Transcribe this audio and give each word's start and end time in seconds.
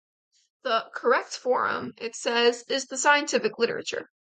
The 0.63 0.89
"correct 0.95 1.31
forum", 1.37 1.93
it 1.97 2.15
says, 2.15 2.63
is 2.63 2.87
the 2.87 2.97
scientific 2.97 3.59
literature. 3.59 4.09